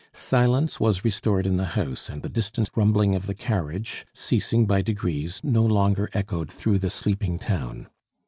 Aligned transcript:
Silence 0.13 0.79
was 0.79 1.05
restored 1.05 1.45
in 1.45 1.57
the 1.57 1.63
house, 1.77 2.09
and 2.09 2.23
the 2.23 2.27
distant 2.27 2.71
rumbling 2.75 3.13
of 3.13 3.27
the 3.27 3.35
carriage, 3.35 4.03
ceasing 4.15 4.65
by 4.65 4.81
degrees, 4.81 5.39
no 5.43 5.61
longer 5.63 6.09
echoed 6.15 6.49
through 6.49 6.79
the 6.79 6.89
sleeping 6.89 7.37
town. 7.37 7.87